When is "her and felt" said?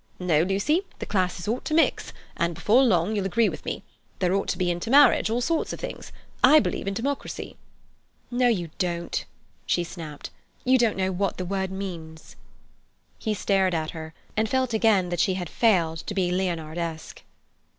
13.91-14.73